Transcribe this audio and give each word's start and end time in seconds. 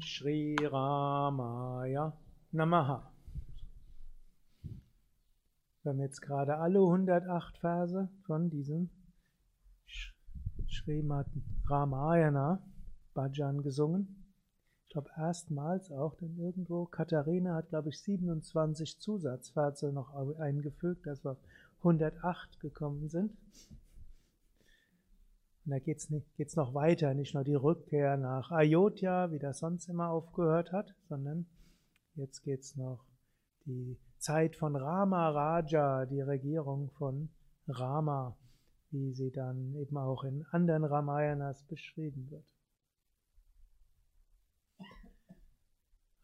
Shri 0.00 0.56
Ramaya 0.60 2.12
Namaha. 2.52 3.12
Wir 5.82 5.92
haben 5.92 6.00
jetzt 6.00 6.20
gerade 6.20 6.56
alle 6.56 6.78
108 6.80 7.58
Verse 7.58 8.08
von 8.26 8.50
diesem 8.50 8.90
Srimad 10.68 11.26
Ramayana 11.68 12.62
Bhajan 13.14 13.62
gesungen. 13.62 14.26
Ich 14.86 14.92
glaube 14.92 15.10
erstmals 15.16 15.90
auch, 15.90 16.16
denn 16.16 16.36
irgendwo 16.38 16.86
Katharina 16.86 17.54
hat, 17.54 17.68
glaube 17.68 17.90
ich, 17.90 18.00
27 18.00 18.98
Zusatzverse 18.98 19.92
noch 19.92 20.12
eingefügt, 20.38 21.06
dass 21.06 21.24
wir 21.24 21.32
auf 21.32 21.44
108 21.78 22.60
gekommen 22.60 23.08
sind. 23.08 23.32
Und 25.70 25.76
da 25.76 25.78
geht 25.84 25.98
es 26.48 26.56
noch 26.56 26.74
weiter, 26.74 27.14
nicht 27.14 27.32
nur 27.32 27.44
die 27.44 27.54
Rückkehr 27.54 28.16
nach 28.16 28.50
Ayodhya, 28.50 29.30
wie 29.30 29.38
das 29.38 29.60
sonst 29.60 29.88
immer 29.88 30.08
aufgehört 30.08 30.72
hat, 30.72 30.96
sondern 31.08 31.46
jetzt 32.16 32.42
geht 32.42 32.62
es 32.62 32.74
noch 32.74 33.06
die 33.66 33.96
Zeit 34.18 34.56
von 34.56 34.74
Rama 34.74 35.30
Raja, 35.30 36.06
die 36.06 36.22
Regierung 36.22 36.90
von 36.98 37.28
Rama, 37.68 38.36
wie 38.90 39.12
sie 39.12 39.30
dann 39.30 39.76
eben 39.76 39.96
auch 39.96 40.24
in 40.24 40.44
anderen 40.50 40.82
Ramayanas 40.82 41.62
beschrieben 41.68 42.28
wird. 42.32 42.46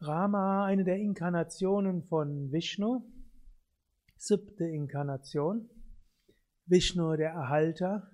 Rama, 0.01 0.65
eine 0.65 0.83
der 0.83 0.97
Inkarnationen 0.97 2.03
von 2.03 2.51
Vishnu, 2.51 3.01
siebte 4.17 4.65
Inkarnation. 4.65 5.69
Vishnu, 6.65 7.15
der 7.15 7.29
Erhalter, 7.29 8.11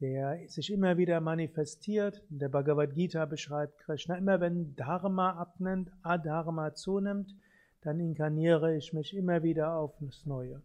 der 0.00 0.38
sich 0.48 0.72
immer 0.72 0.98
wieder 0.98 1.20
manifestiert. 1.20 2.22
Der 2.28 2.48
Bhagavad 2.48 2.94
Gita 2.94 3.24
beschreibt 3.24 3.78
Krishna, 3.78 4.16
immer 4.16 4.40
wenn 4.40 4.74
Dharma 4.76 5.30
abnimmt, 5.32 5.90
Adharma 6.02 6.74
zunimmt, 6.74 7.34
dann 7.82 8.00
inkarniere 8.00 8.76
ich 8.76 8.92
mich 8.92 9.16
immer 9.16 9.42
wieder 9.42 9.74
auf 9.76 9.94
das 10.00 10.26
Neue. 10.26 10.62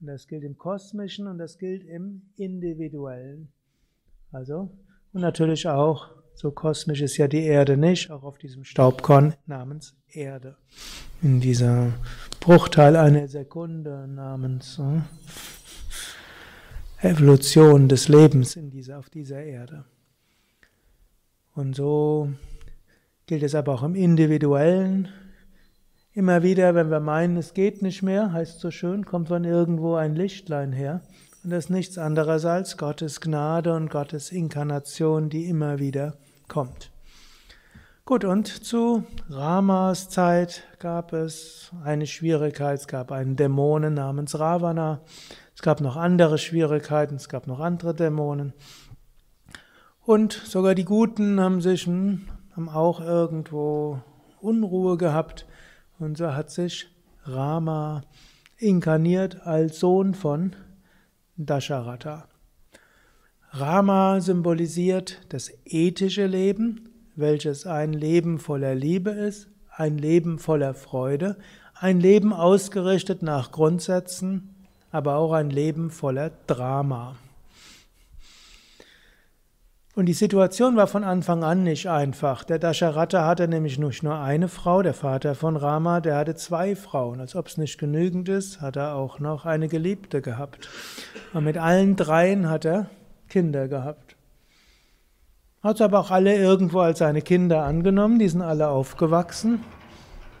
Und 0.00 0.06
das 0.06 0.28
gilt 0.28 0.44
im 0.44 0.56
Kosmischen 0.56 1.26
und 1.26 1.38
das 1.38 1.58
gilt 1.58 1.84
im 1.84 2.22
Individuellen. 2.36 3.48
Also, 4.30 4.70
und 5.12 5.20
natürlich 5.22 5.66
auch, 5.66 6.10
so 6.34 6.52
kosmisch 6.52 7.00
ist 7.00 7.16
ja 7.16 7.26
die 7.26 7.42
Erde 7.42 7.76
nicht, 7.76 8.10
auch 8.10 8.22
auf 8.22 8.38
diesem 8.38 8.62
Staubkorn 8.62 9.34
namens 9.46 9.96
Erde. 10.08 10.56
In 11.20 11.40
dieser 11.40 11.92
Bruchteil 12.38 12.94
einer 12.94 13.26
Sekunde 13.26 14.06
namens 14.06 14.78
äh, 14.78 15.00
Evolution 17.00 17.88
des 17.88 18.08
Lebens 18.08 18.56
in 18.56 18.70
dieser, 18.70 18.98
auf 18.98 19.08
dieser 19.08 19.40
Erde. 19.40 19.84
Und 21.54 21.76
so 21.76 22.28
gilt 23.26 23.44
es 23.44 23.54
aber 23.54 23.74
auch 23.74 23.84
im 23.84 23.94
Individuellen. 23.94 25.08
Immer 26.12 26.42
wieder, 26.42 26.74
wenn 26.74 26.90
wir 26.90 26.98
meinen, 26.98 27.36
es 27.36 27.54
geht 27.54 27.82
nicht 27.82 28.02
mehr, 28.02 28.32
heißt 28.32 28.58
so 28.58 28.72
schön, 28.72 29.04
kommt 29.04 29.28
von 29.28 29.44
irgendwo 29.44 29.94
ein 29.94 30.16
Lichtlein 30.16 30.72
her. 30.72 31.02
Und 31.44 31.50
das 31.50 31.66
ist 31.66 31.70
nichts 31.70 31.98
anderes 31.98 32.44
als 32.44 32.76
Gottes 32.76 33.20
Gnade 33.20 33.74
und 33.74 33.90
Gottes 33.90 34.32
Inkarnation, 34.32 35.30
die 35.30 35.44
immer 35.48 35.78
wieder 35.78 36.16
kommt. 36.48 36.90
Gut, 38.06 38.24
und 38.24 38.48
zu 38.48 39.04
Ramas 39.28 40.08
Zeit 40.08 40.64
gab 40.80 41.12
es 41.12 41.70
eine 41.84 42.06
Schwierigkeit, 42.06 42.80
es 42.80 42.88
gab 42.88 43.12
einen 43.12 43.36
Dämonen 43.36 43.94
namens 43.94 44.38
Ravana, 44.38 45.02
es 45.58 45.62
gab 45.62 45.80
noch 45.80 45.96
andere 45.96 46.38
Schwierigkeiten, 46.38 47.16
es 47.16 47.28
gab 47.28 47.48
noch 47.48 47.58
andere 47.58 47.92
Dämonen. 47.92 48.52
Und 50.04 50.32
sogar 50.32 50.76
die 50.76 50.84
Guten 50.84 51.40
haben 51.40 51.60
sich, 51.60 51.84
haben 51.88 52.68
auch 52.68 53.00
irgendwo 53.00 54.00
Unruhe 54.40 54.96
gehabt. 54.96 55.46
Und 55.98 56.16
so 56.16 56.32
hat 56.32 56.52
sich 56.52 56.86
Rama 57.24 58.02
inkarniert 58.56 59.48
als 59.48 59.80
Sohn 59.80 60.14
von 60.14 60.54
Dasharatha. 61.36 62.28
Rama 63.50 64.20
symbolisiert 64.20 65.18
das 65.30 65.50
ethische 65.64 66.26
Leben, 66.26 66.88
welches 67.16 67.66
ein 67.66 67.92
Leben 67.92 68.38
voller 68.38 68.76
Liebe 68.76 69.10
ist, 69.10 69.48
ein 69.74 69.98
Leben 69.98 70.38
voller 70.38 70.74
Freude, 70.74 71.36
ein 71.74 71.98
Leben 71.98 72.32
ausgerichtet 72.32 73.24
nach 73.24 73.50
Grundsätzen, 73.50 74.54
aber 74.90 75.16
auch 75.16 75.32
ein 75.32 75.50
Leben 75.50 75.90
voller 75.90 76.30
Drama. 76.46 77.16
Und 79.98 80.06
die 80.06 80.14
Situation 80.14 80.76
war 80.76 80.86
von 80.86 81.02
Anfang 81.02 81.42
an 81.42 81.64
nicht 81.64 81.88
einfach. 81.88 82.44
Der 82.44 82.60
Dasharatha 82.60 83.26
hatte 83.26 83.48
nämlich 83.48 83.80
nicht 83.80 84.04
nur 84.04 84.16
eine 84.16 84.46
Frau, 84.46 84.80
der 84.80 84.94
Vater 84.94 85.34
von 85.34 85.56
Rama, 85.56 86.00
der 86.00 86.14
hatte 86.14 86.36
zwei 86.36 86.76
Frauen. 86.76 87.18
Als 87.20 87.34
ob 87.34 87.48
es 87.48 87.56
nicht 87.56 87.78
genügend 87.78 88.28
ist, 88.28 88.60
hat 88.60 88.76
er 88.76 88.94
auch 88.94 89.18
noch 89.18 89.44
eine 89.44 89.66
Geliebte 89.66 90.22
gehabt. 90.22 90.68
Und 91.32 91.42
mit 91.42 91.58
allen 91.58 91.96
dreien 91.96 92.48
hat 92.48 92.64
er 92.64 92.88
Kinder 93.28 93.66
gehabt. 93.66 94.14
Hat 95.64 95.80
aber 95.80 95.98
auch 95.98 96.12
alle 96.12 96.36
irgendwo 96.36 96.78
als 96.78 97.00
seine 97.00 97.20
Kinder 97.20 97.64
angenommen, 97.64 98.20
die 98.20 98.28
sind 98.28 98.42
alle 98.42 98.68
aufgewachsen. 98.68 99.64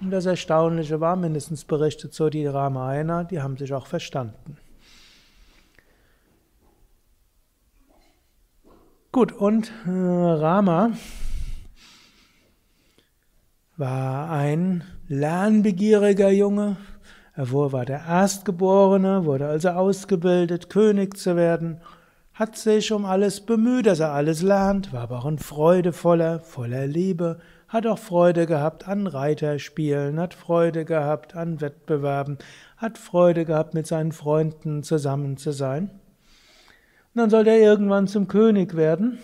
Und 0.00 0.10
das 0.10 0.26
Erstaunliche 0.26 1.00
war, 1.00 1.16
mindestens 1.16 1.64
berichtet 1.64 2.14
so 2.14 2.30
die 2.30 2.46
Ramayana, 2.46 3.24
die 3.24 3.40
haben 3.40 3.56
sich 3.56 3.72
auch 3.74 3.86
verstanden. 3.86 4.56
Gut, 9.10 9.32
und 9.32 9.72
äh, 9.86 9.90
Rama 9.90 10.92
war 13.76 14.30
ein 14.30 14.84
lernbegieriger 15.08 16.30
Junge. 16.30 16.76
Er 17.34 17.52
war 17.52 17.84
der 17.84 18.04
Erstgeborene, 18.06 19.24
wurde 19.24 19.48
also 19.48 19.70
ausgebildet, 19.70 20.70
König 20.70 21.16
zu 21.16 21.36
werden, 21.36 21.80
hat 22.34 22.56
sich 22.56 22.92
um 22.92 23.04
alles 23.04 23.40
bemüht, 23.40 23.86
dass 23.86 24.00
er 24.00 24.12
alles 24.12 24.42
lernt, 24.42 24.92
war 24.92 25.02
aber 25.02 25.18
auch 25.18 25.24
ein 25.24 25.38
freudevoller, 25.38 26.40
voller 26.40 26.86
Liebe, 26.86 27.40
hat 27.68 27.86
auch 27.86 27.98
Freude 27.98 28.46
gehabt 28.46 28.88
an 28.88 29.06
Reiterspielen, 29.06 30.18
hat 30.18 30.34
Freude 30.34 30.84
gehabt 30.84 31.36
an 31.36 31.60
Wettbewerben, 31.60 32.38
hat 32.76 32.98
Freude 32.98 33.44
gehabt, 33.44 33.74
mit 33.74 33.86
seinen 33.86 34.12
Freunden 34.12 34.82
zusammen 34.82 35.36
zu 35.36 35.52
sein. 35.52 35.90
Und 37.14 37.22
dann 37.22 37.30
sollte 37.30 37.50
er 37.50 37.58
irgendwann 37.58 38.06
zum 38.06 38.28
König 38.28 38.74
werden 38.76 39.18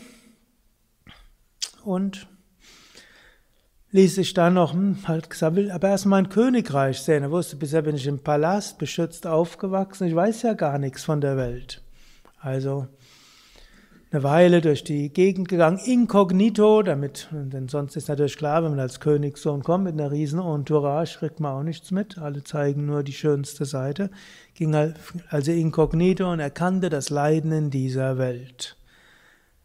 und 1.84 2.26
ließ 3.92 4.16
sich 4.16 4.34
dann 4.34 4.54
noch, 4.54 4.72
hm, 4.72 5.06
halt 5.06 5.30
gesagt, 5.30 5.56
will 5.56 5.70
aber 5.70 5.88
erst 5.88 6.06
mein 6.06 6.28
Königreich 6.28 7.00
sehen. 7.00 7.22
Er 7.22 7.30
wusste, 7.30 7.56
bisher 7.56 7.82
bin 7.82 7.94
ich 7.94 8.06
im 8.06 8.18
Palast, 8.18 8.78
beschützt 8.78 9.26
aufgewachsen, 9.26 10.08
ich 10.08 10.14
weiß 10.14 10.42
ja 10.42 10.54
gar 10.54 10.78
nichts 10.78 11.04
von 11.04 11.20
der 11.20 11.36
Welt. 11.36 11.82
Also 12.40 12.88
eine 14.14 14.22
Weile 14.22 14.60
durch 14.60 14.84
die 14.84 15.12
Gegend 15.12 15.48
gegangen, 15.48 15.80
inkognito, 15.84 16.82
damit, 16.82 17.28
denn 17.32 17.68
sonst 17.68 17.96
ist 17.96 18.08
natürlich 18.08 18.36
klar, 18.36 18.62
wenn 18.62 18.70
man 18.70 18.78
als 18.78 19.00
Königssohn 19.00 19.64
kommt 19.64 19.84
mit 19.84 19.94
einer 19.94 20.12
riesen 20.12 20.38
Entourage, 20.38 21.18
kriegt 21.18 21.40
man 21.40 21.52
auch 21.52 21.62
nichts 21.64 21.90
mit, 21.90 22.16
alle 22.18 22.44
zeigen 22.44 22.86
nur 22.86 23.02
die 23.02 23.12
schönste 23.12 23.64
Seite, 23.64 24.10
ging 24.54 24.72
also 25.30 25.50
inkognito 25.50 26.30
und 26.30 26.38
erkannte 26.38 26.90
das 26.90 27.10
Leiden 27.10 27.50
in 27.50 27.70
dieser 27.70 28.16
Welt. 28.16 28.76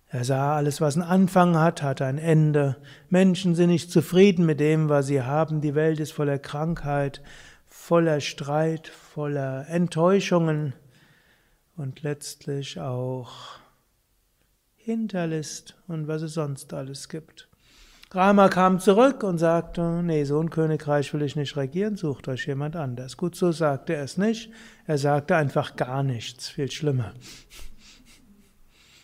Er 0.08 0.24
sah, 0.24 0.56
alles, 0.56 0.82
was 0.82 0.96
einen 0.96 1.08
Anfang 1.08 1.56
hat, 1.56 1.84
hat 1.84 2.02
ein 2.02 2.18
Ende. 2.18 2.78
Menschen 3.10 3.54
sind 3.54 3.70
nicht 3.70 3.92
zufrieden 3.92 4.48
mit 4.48 4.60
dem, 4.60 4.90
was 4.90 5.06
sie 5.06 5.22
haben. 5.22 5.62
Die 5.62 5.76
Welt 5.76 6.00
ist 6.00 6.14
voller 6.14 6.40
Krankheit, 6.40 7.22
voller 7.68 8.20
Streit, 8.20 8.88
voller 8.88 9.68
Enttäuschungen 9.70 10.74
und 11.78 12.02
letztlich 12.02 12.80
auch 12.80 13.60
Hinterlist 14.82 15.76
und 15.88 16.08
was 16.08 16.22
es 16.22 16.34
sonst 16.34 16.74
alles 16.74 17.10
gibt. 17.10 17.50
Rama 18.12 18.50
kam 18.50 18.80
zurück 18.80 19.22
und 19.24 19.38
sagte, 19.38 20.02
nee, 20.02 20.24
so 20.24 20.40
ein 20.40 20.50
Königreich 20.50 21.14
will 21.14 21.22
ich 21.22 21.36
nicht 21.36 21.56
regieren, 21.58 21.96
sucht 21.96 22.28
euch 22.28 22.48
jemand 22.48 22.76
anders. 22.76 23.18
Gut, 23.18 23.36
so 23.36 23.52
sagte 23.52 23.94
er 23.94 24.04
es 24.04 24.18
nicht. 24.18 24.52
Er 24.88 24.98
sagte 24.98 25.36
einfach 25.36 25.76
gar 25.76 26.02
nichts, 26.02 26.50
viel 26.50 26.72
schlimmer. 26.72 27.14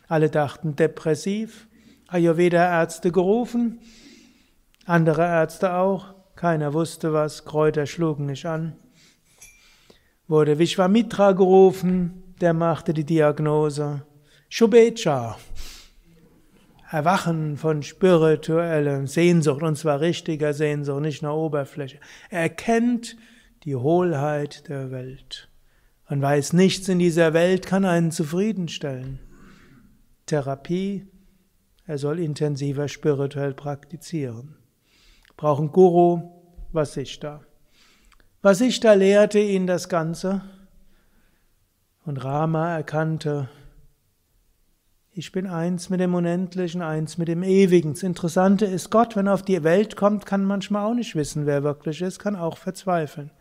Alle 0.07 0.29
dachten 0.29 0.75
depressiv, 0.75 1.67
Ayurveda-Ärzte 2.07 3.11
gerufen, 3.11 3.79
andere 4.85 5.23
Ärzte 5.23 5.73
auch, 5.73 6.15
keiner 6.35 6.73
wusste 6.73 7.13
was, 7.13 7.45
Kräuter 7.45 7.85
schlugen 7.85 8.27
nicht 8.27 8.45
an. 8.45 8.75
Wurde 10.27 10.57
Vishwamitra 10.57 11.33
gerufen, 11.33 12.23
der 12.41 12.53
machte 12.53 12.93
die 12.93 13.03
Diagnose. 13.03 14.03
Shubecha, 14.49 15.37
Erwachen 16.95 17.57
von 17.57 17.83
spiritueller 17.83 19.05
Sehnsucht, 19.05 19.61
und 19.63 19.77
zwar 19.77 19.99
richtiger 19.99 20.53
Sehnsucht, 20.53 21.01
nicht 21.01 21.21
nur 21.21 21.35
Oberfläche. 21.35 21.99
Er 22.29 22.43
erkennt 22.43 23.17
die 23.65 23.75
Hohlheit 23.75 24.69
der 24.69 24.91
Welt 24.91 25.49
und 26.07 26.21
weiß, 26.21 26.53
nichts 26.53 26.87
in 26.87 26.99
dieser 26.99 27.33
Welt 27.33 27.65
kann 27.65 27.83
einen 27.83 28.11
zufriedenstellen. 28.11 29.19
Therapie, 30.25 31.05
er 31.85 31.97
soll 31.97 32.17
intensiver 32.17 32.87
spirituell 32.87 33.53
praktizieren. 33.53 34.55
brauchen 35.35 35.73
Guru, 35.73 36.21
Vasishta. 36.71 37.41
Vasishta 38.41 38.93
lehrte 38.93 39.39
ihn 39.39 39.67
das 39.67 39.89
Ganze 39.89 40.43
und 42.05 42.23
Rama 42.23 42.73
erkannte, 42.73 43.49
ich 45.17 45.31
bin 45.31 45.47
eins 45.47 45.89
mit 45.89 46.01
dem 46.01 46.13
Unendlichen, 46.13 46.81
eins 46.81 47.17
mit 47.17 47.29
dem 47.29 47.41
Ewigen. 47.41 47.93
Das 47.93 48.03
Interessante 48.03 48.65
ist, 48.65 48.89
Gott, 48.89 49.15
wenn 49.15 49.27
er 49.27 49.35
auf 49.35 49.43
die 49.43 49.63
Welt 49.63 49.95
kommt, 49.95 50.25
kann 50.25 50.43
manchmal 50.43 50.85
auch 50.85 50.93
nicht 50.93 51.15
wissen, 51.15 51.45
wer 51.45 51.63
wirklich 51.63 52.01
ist, 52.01 52.19
kann 52.19 52.35
auch 52.35 52.57
verzweifeln. 52.57 53.31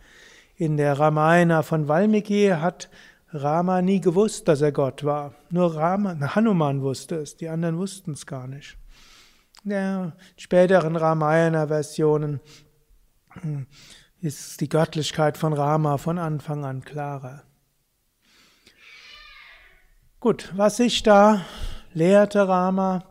In 0.55 0.77
der 0.77 0.97
Ramayana 1.01 1.63
von 1.65 1.89
Valmiki 1.89 2.47
hat 2.49 2.89
Rama 3.33 3.83
nie 3.83 4.01
gewusst, 4.01 4.47
dass 4.47 4.61
er 4.61 4.71
Gott 4.71 5.03
war. 5.03 5.35
Nur 5.51 5.75
Rama, 5.75 6.17
Hanuman 6.37 6.81
wusste 6.81 7.17
es, 7.17 7.37
die 7.37 7.49
anderen 7.49 7.77
wussten 7.77 8.13
es 8.13 8.25
gar 8.25 8.47
nicht. 8.47 8.79
In 9.65 9.71
der 9.71 10.13
späteren 10.37 10.95
Ramayana-Versionen 10.95 12.39
hm, 13.31 13.67
ist 14.21 14.61
die 14.61 14.69
Göttlichkeit 14.69 15.37
von 15.37 15.53
Rama 15.53 15.99
von 15.99 16.19
Anfang 16.19 16.65
an 16.65 16.85
klarer. 16.85 17.43
Gut, 20.25 20.55
was 20.57 20.79
sich 20.79 21.03
da 21.03 21.43
lehrte 21.93 22.49
Rama, 22.49 23.05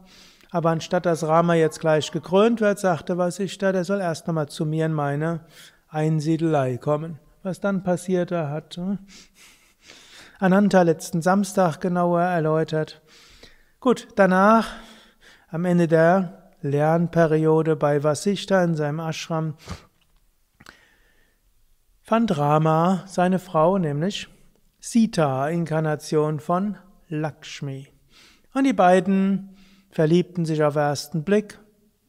aber 0.50 0.72
anstatt 0.72 1.06
dass 1.06 1.28
Rama 1.28 1.54
jetzt 1.54 1.80
gleich 1.80 2.12
gekrönt 2.12 2.60
wird, 2.60 2.80
sagte 2.80 3.20
Vasishta, 3.20 3.72
der 3.72 3.84
soll 3.84 4.02
erst 4.02 4.28
einmal 4.28 4.50
zu 4.50 4.66
mir 4.66 4.88
in 4.88 4.94
meine 4.94 5.42
Einsiedelei 5.90 6.78
kommen. 6.78 7.20
Was 7.44 7.60
dann 7.60 7.84
passierte, 7.84 8.50
hat 8.50 8.78
hm, 8.78 8.98
Ananta 10.40 10.82
letzten 10.82 11.22
Samstag 11.22 11.82
genauer 11.82 12.24
erläutert. 12.24 13.04
Gut, 13.80 14.08
danach, 14.16 14.70
am 15.50 15.66
Ende 15.66 15.88
der 15.88 16.52
Lernperiode 16.62 17.76
bei 17.76 18.04
Vasishta 18.04 18.64
in 18.64 18.74
seinem 18.74 19.00
Ashram, 19.00 19.54
fand 22.02 22.36
Rama 22.40 23.04
seine 23.06 23.38
Frau, 23.38 23.78
nämlich 23.78 24.30
Sita, 24.80 25.48
Inkarnation 25.50 26.40
von 26.40 26.76
Lakshmi. 27.14 27.88
Und 28.54 28.66
die 28.66 28.74
beiden 28.74 29.56
verliebten 29.90 30.46
sich 30.46 30.64
auf 30.64 30.76
ersten 30.76 31.24
Blick 31.24 31.60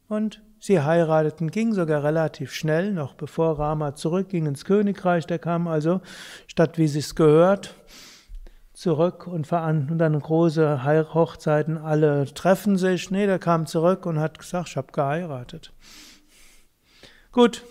und 0.09 0.43
sie 0.59 0.81
heirateten, 0.81 1.51
ging 1.51 1.73
sogar 1.73 2.03
relativ 2.03 2.53
schnell, 2.53 2.93
noch 2.93 3.15
bevor 3.15 3.59
Rama 3.59 3.95
zurückging 3.95 4.47
ins 4.47 4.65
Königreich. 4.65 5.27
Der 5.27 5.39
kam 5.39 5.69
also, 5.69 6.01
statt 6.47 6.79
wie 6.79 6.89
sich's 6.89 7.15
gehört, 7.15 7.75
zurück 8.73 9.27
und, 9.27 9.51
und 9.53 9.99
dann 9.99 10.19
große 10.19 10.85
Hochzeiten, 11.15 11.79
alle 11.79 12.25
treffen 12.33 12.77
sich. 12.77 13.11
Nee, 13.11 13.27
der 13.27 13.39
kam 13.39 13.67
zurück 13.67 14.07
und 14.07 14.19
hat 14.19 14.39
gesagt, 14.39 14.69
ich 14.69 14.77
habe 14.77 14.93
geheiratet. 14.93 15.73
Gut, 17.31 17.63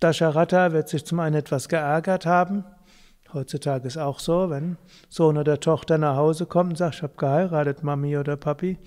Dasharatha 0.00 0.72
wird 0.72 0.88
sich 0.88 1.06
zum 1.06 1.20
einen 1.20 1.36
etwas 1.36 1.68
geärgert 1.68 2.26
haben, 2.26 2.64
Heutzutage 3.32 3.86
ist 3.86 3.98
auch 3.98 4.18
so, 4.18 4.50
wenn 4.50 4.76
Sohn 5.08 5.36
oder 5.36 5.60
Tochter 5.60 5.98
nach 5.98 6.16
Hause 6.16 6.46
kommt 6.46 6.70
und 6.70 6.76
sagt, 6.76 6.96
ich 6.96 7.02
habe 7.02 7.14
geheiratet, 7.16 7.82
Mami 7.82 8.16
oder 8.16 8.36
Papi, 8.36 8.78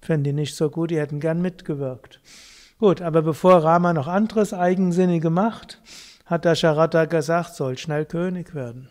fänden 0.00 0.24
die 0.24 0.32
nicht 0.32 0.54
so 0.54 0.70
gut, 0.70 0.90
die 0.90 0.98
hätten 0.98 1.20
gern 1.20 1.40
mitgewirkt. 1.40 2.20
Gut, 2.78 3.00
aber 3.00 3.22
bevor 3.22 3.64
Rama 3.64 3.92
noch 3.92 4.06
anderes 4.06 4.52
Eigensinnige 4.52 5.30
macht, 5.30 5.80
hat 6.26 6.44
der 6.44 6.52
Dasharatha 6.52 7.06
gesagt, 7.06 7.54
soll 7.54 7.78
schnell 7.78 8.04
König 8.04 8.54
werden. 8.54 8.90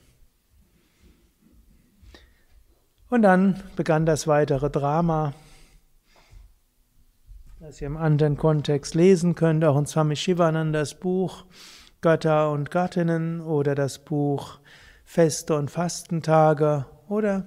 Und 3.09 3.21
dann 3.21 3.61
begann 3.75 4.05
das 4.05 4.27
weitere 4.27 4.69
Drama, 4.69 5.33
das 7.59 7.79
ihr 7.79 7.87
im 7.87 7.97
anderen 7.97 8.37
Kontext 8.37 8.95
lesen 8.95 9.35
könnt, 9.35 9.63
auch 9.63 9.77
in 9.77 9.85
Swami 9.85 10.15
Shivanandas 10.15 10.95
Buch 10.95 11.45
Götter 12.01 12.51
und 12.51 12.69
Gattinnen 12.69 13.41
oder 13.41 13.73
das 13.73 13.97
Buch 13.97 14.59
Feste 15.05 15.55
und 15.55 15.71
Fastentage 15.71 16.85
oder 17.07 17.45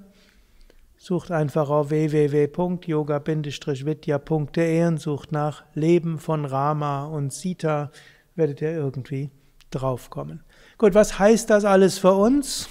sucht 0.97 1.31
einfach 1.31 1.69
auf 1.69 1.91
www.yoga-vidya.de 1.91 4.87
und 4.87 5.01
sucht 5.01 5.33
nach 5.33 5.65
Leben 5.75 6.19
von 6.19 6.47
Rama 6.47 7.05
und 7.05 7.31
Sita, 7.33 7.91
werdet 8.37 8.63
ihr 8.63 8.73
irgendwie 8.73 9.31
draufkommen. 9.71 10.43
Gut, 10.79 10.95
was 10.95 11.19
heißt 11.19 11.51
das 11.51 11.67
alles 11.67 11.99
für 11.99 12.15
uns? 12.15 12.71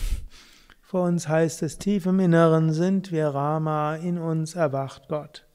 Für 0.81 1.01
uns 1.01 1.27
heißt 1.27 1.61
es, 1.63 1.77
tief 1.77 2.05
im 2.05 2.21
Inneren 2.21 2.71
sind 2.71 3.11
wir 3.11 3.27
Rama, 3.27 3.97
in 3.97 4.17
uns 4.17 4.55
erwacht 4.55 5.09
Gott. 5.09 5.45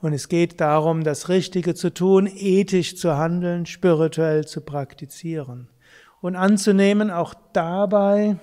Und 0.00 0.12
es 0.12 0.28
geht 0.28 0.60
darum, 0.60 1.02
das 1.02 1.28
Richtige 1.28 1.74
zu 1.74 1.92
tun, 1.92 2.30
ethisch 2.32 2.96
zu 2.96 3.18
handeln, 3.18 3.66
spirituell 3.66 4.46
zu 4.46 4.60
praktizieren 4.60 5.68
und 6.20 6.36
anzunehmen, 6.36 7.10
auch 7.10 7.34
dabei 7.52 8.36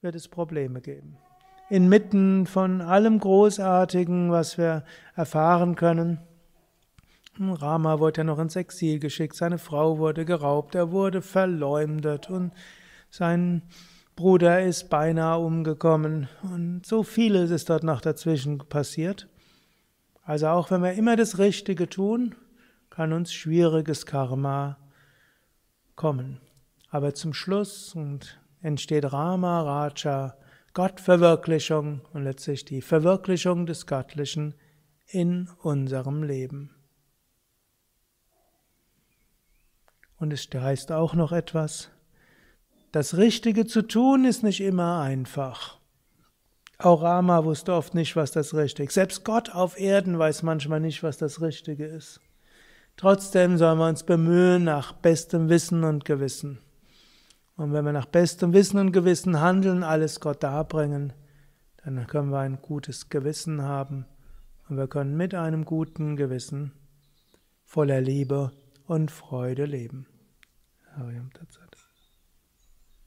wird 0.00 0.14
es 0.14 0.28
Probleme 0.28 0.80
geben. 0.80 1.16
Inmitten 1.68 2.46
von 2.46 2.80
allem 2.80 3.18
Großartigen, 3.20 4.30
was 4.30 4.58
wir 4.58 4.84
erfahren 5.14 5.76
können, 5.76 6.18
Rama 7.38 8.00
wurde 8.00 8.18
ja 8.18 8.24
noch 8.24 8.38
ins 8.38 8.56
Exil 8.56 8.98
geschickt, 8.98 9.34
seine 9.34 9.58
Frau 9.58 9.98
wurde 9.98 10.24
geraubt, 10.24 10.74
er 10.74 10.90
wurde 10.90 11.22
verleumdet 11.22 12.28
und 12.28 12.52
sein 13.08 13.62
Bruder 14.14 14.62
ist 14.62 14.90
beinahe 14.90 15.38
umgekommen 15.38 16.28
und 16.42 16.84
so 16.84 17.02
vieles 17.02 17.50
ist 17.50 17.70
dort 17.70 17.82
noch 17.82 18.02
dazwischen 18.02 18.58
passiert. 18.58 19.28
Also 20.22 20.48
auch 20.48 20.70
wenn 20.70 20.82
wir 20.82 20.92
immer 20.92 21.16
das 21.16 21.38
Richtige 21.38 21.88
tun, 21.88 22.34
kann 22.90 23.12
uns 23.14 23.32
schwieriges 23.32 24.04
Karma 24.04 24.76
kommen. 25.96 26.40
Aber 26.90 27.14
zum 27.14 27.32
Schluss 27.32 27.96
entsteht 28.60 29.12
Rama 29.12 29.62
Raja, 29.62 30.36
Gottverwirklichung 30.74 32.02
und 32.12 32.24
letztlich 32.24 32.64
die 32.64 32.82
Verwirklichung 32.82 33.66
des 33.66 33.86
Göttlichen 33.86 34.54
in 35.06 35.48
unserem 35.62 36.22
Leben. 36.22 36.74
Und 40.18 40.32
es 40.32 40.48
heißt 40.52 40.92
auch 40.92 41.14
noch 41.14 41.32
etwas, 41.32 41.90
das 42.92 43.16
Richtige 43.16 43.66
zu 43.66 43.82
tun 43.82 44.24
ist 44.24 44.42
nicht 44.42 44.60
immer 44.60 45.00
einfach. 45.00 45.78
Auch 46.78 47.02
Rama 47.02 47.44
wusste 47.44 47.72
oft 47.74 47.94
nicht, 47.94 48.16
was 48.16 48.32
das 48.32 48.54
Richtige 48.54 48.88
ist. 48.88 48.94
Selbst 48.94 49.24
Gott 49.24 49.50
auf 49.50 49.78
Erden 49.78 50.18
weiß 50.18 50.42
manchmal 50.42 50.80
nicht, 50.80 51.02
was 51.02 51.18
das 51.18 51.40
Richtige 51.40 51.86
ist. 51.86 52.20
Trotzdem 52.96 53.58
sollen 53.58 53.78
wir 53.78 53.88
uns 53.88 54.02
bemühen 54.02 54.64
nach 54.64 54.92
bestem 54.92 55.48
Wissen 55.48 55.84
und 55.84 56.04
Gewissen. 56.04 56.58
Und 57.60 57.74
wenn 57.74 57.84
wir 57.84 57.92
nach 57.92 58.06
bestem 58.06 58.54
Wissen 58.54 58.78
und 58.78 58.90
Gewissen 58.90 59.38
handeln, 59.38 59.82
alles 59.82 60.18
Gott 60.18 60.42
darbringen, 60.42 61.12
dann 61.84 62.06
können 62.06 62.30
wir 62.30 62.38
ein 62.38 62.62
gutes 62.62 63.10
Gewissen 63.10 63.60
haben 63.60 64.06
und 64.70 64.78
wir 64.78 64.88
können 64.88 65.14
mit 65.14 65.34
einem 65.34 65.66
guten 65.66 66.16
Gewissen 66.16 66.72
voller 67.66 68.00
Liebe 68.00 68.50
und 68.86 69.10
Freude 69.10 69.66
leben. 69.66 70.06
Hariam 70.96 71.30
Tatsat. 71.34 71.69